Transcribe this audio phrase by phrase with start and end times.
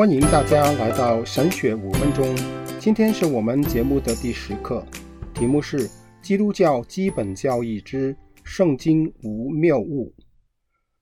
[0.00, 2.34] 欢迎大家来到神学五分钟。
[2.78, 4.82] 今天是我们节目的第十课，
[5.34, 5.86] 题目是
[6.22, 10.10] 《基督教基本教义之圣经无谬误》。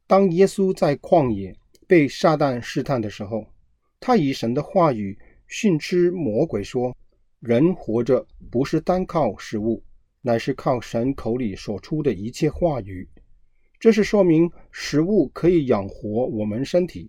[0.09, 1.55] 当耶稣在旷野
[1.87, 3.47] 被撒旦试探的时候，
[4.01, 6.93] 他以神的话语训斥魔鬼说
[7.39, 9.81] ：“人活着不是单靠食物，
[10.23, 13.09] 乃是靠神口里所出的一切话语。”
[13.79, 17.09] 这是说明食物可以养活我们身体。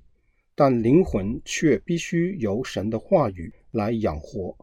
[0.60, 4.54] 但灵魂却必须由神的话语来养活。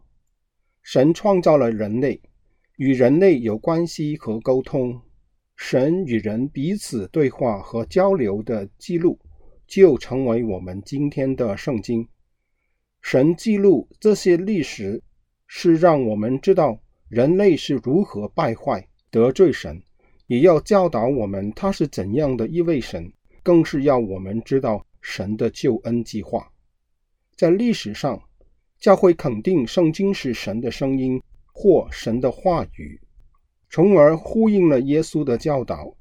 [0.83, 2.21] 神创造了人类，
[2.77, 5.01] 与人类有关系和沟通。
[5.57, 9.19] 神与人彼此对话和交流的记录，
[9.67, 12.07] 就成为我们今天的圣经。
[13.01, 15.03] 神记录这些历史，
[15.47, 19.83] 是让我们知道人类是如何败坏、得罪神，
[20.27, 23.10] 也要教导我们他是怎样的一位神，
[23.43, 24.85] 更是要我们知道。
[25.09, 26.51] 神的救恩计划，
[27.37, 28.21] 在历史上，
[28.80, 33.01] 教会肯定圣经是神的声音或神的话语，
[33.71, 35.95] 从而呼应了耶稣的教导。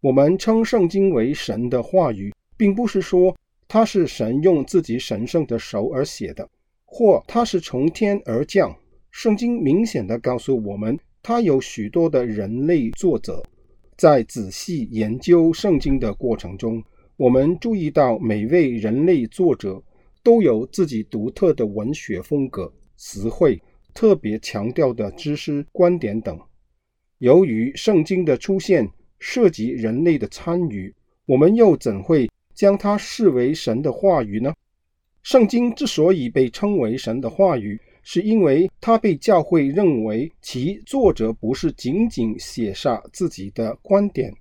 [0.00, 3.34] 我们称圣经为神的话语，并不是说
[3.68, 6.50] 它是神用自己神圣的手而写的，
[6.84, 8.76] 或它是从天而降。
[9.12, 13.44] 圣经明显地告诉我们，它有许多的人类作者，
[13.96, 16.82] 在仔细研究圣经的过程中。
[17.16, 19.80] 我们注意到，每位人类作者
[20.24, 23.60] 都有自己独特的文学风格、词汇、
[23.94, 26.36] 特别强调的知识观点等。
[27.18, 30.92] 由于圣经的出现涉及人类的参与，
[31.24, 34.52] 我们又怎会将它视为神的话语呢？
[35.22, 44.34] 圣经之所以被称为神的话语，是因为它被教会认为其作者不是仅仅写下自己的观点。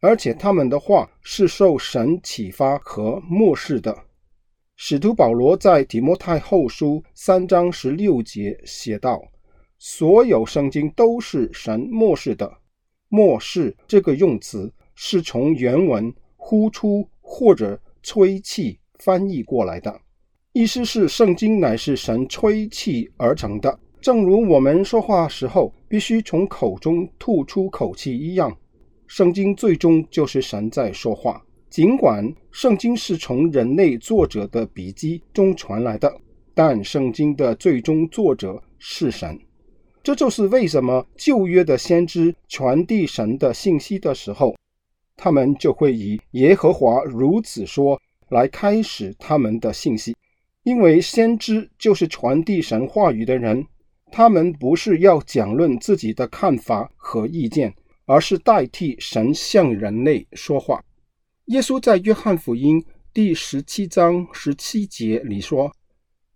[0.00, 3.96] 而且他们的话是受神启发和默示的。
[4.76, 9.22] 使徒保罗在提摩太后书三章十六节写道
[9.78, 12.50] ：“所有圣经都是神默示的。”
[13.12, 20.00] 默示这个用词是从原文“呼出”或者“吹气”翻译过来的，
[20.52, 28.56] 意思是圣经乃是神吹气而成的，正如我们说话时候必须从口中吐出口气一样。
[29.10, 36.16] 圣经最终就是神在说话，尽管圣经是从人类作者的笔记中传来的，
[36.54, 39.36] 但圣经的最终作者是神。
[40.00, 44.54] 这就是为什么旧约的先知传递神的信息的时候，
[45.16, 48.00] 他们就会以“耶和华如此说”
[48.30, 50.14] 来开始他们的信息，
[50.62, 53.66] 因为先知就是传递神话语的人，
[54.12, 57.74] 他们不是要讲论自己的看法和意见。
[58.10, 60.82] 而是代替神向人类说话。
[61.44, 62.84] 耶稣在约翰福音
[63.14, 65.72] 第十七章十七节里说：“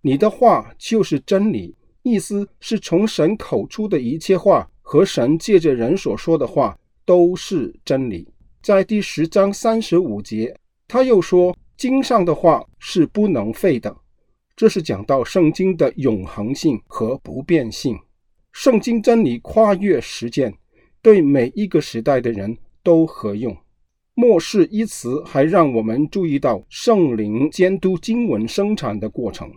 [0.00, 8.28] 你的话就是真理。”意思是从神口出的一切话和神借着人所说的话都是真理。
[8.62, 13.92] 在第十章三十五节，他又说：“经上的话是不能废的。”
[14.54, 17.98] 这是讲到圣经的永恒性和不变性。
[18.52, 20.54] 圣经真理跨越时间。
[21.04, 23.54] 对每一个时代的人都合用。
[24.14, 29.52] 末世一词还让我们注意到圣灵监督经文生产的过程。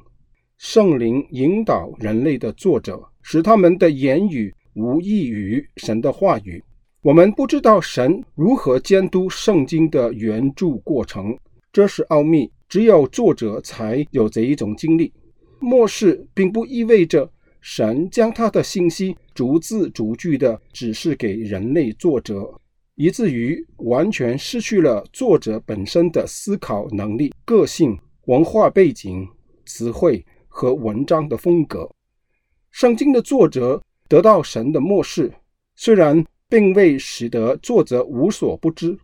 [0.57, 6.61] 圣灵引导人类的作者，使他们的言语无异于神的话语。
[7.01, 11.33] 我们不知道神如何监督圣经的原著过程，
[11.71, 15.13] 这是奥秘，只有作者才有这一种经历。
[15.59, 17.31] 末世并不意味着。
[17.59, 22.59] 神将他的信息逐字逐句地指示给人类作者，
[22.95, 29.27] 以至于完全失去了作者本身的思考能力、个性、文化背景、
[29.63, 31.87] 词汇和文章的风格。
[32.71, 35.31] 圣经的作者得到神的默示，
[35.75, 38.97] 虽然并未使得作者无所不知，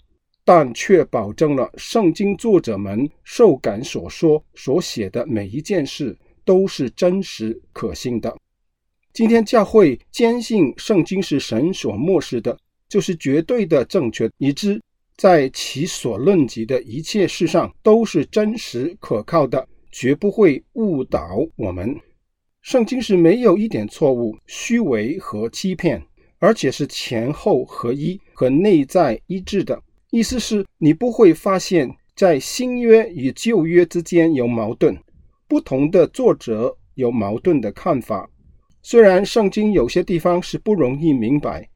[0.43, 8.35] 但却保证了圣经作者们受感所说所写的每一件事都是真实可信的。
[9.13, 12.57] 今天教会坚信圣经是神所默示的，
[12.89, 14.81] 就是绝对的正确，以致
[15.15, 21.95] 在其所论及的一切事上都是真实可靠的，绝不会误导我们。
[22.63, 26.01] 圣经是没有一点错误、虚伪和欺骗，
[26.39, 29.79] 而且是前后合一和内在一致的。
[30.09, 34.97] 意思是你不会发现，在新约与旧约之间有矛盾，
[35.47, 38.27] 不同的作者有矛盾的看法。
[38.85, 41.67] 虽然圣经有些地方是不容易明白，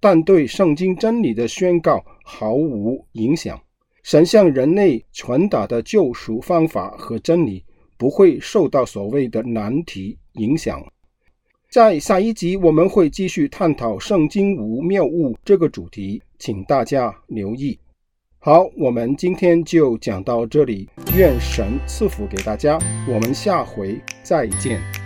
[0.00, 3.60] 但对圣经真理的宣告毫无影响。
[4.02, 7.64] 神向人类传达的救赎方法和真理，
[7.96, 10.80] 不会受到所谓的难题影响。
[11.68, 17.78] 在下一集，我们会继续探讨“圣经无谬误”这个主题，请大家留意。
[18.38, 25.01] 好，我们今天就讲到这里，愿神赐福给大家，我们下回再见。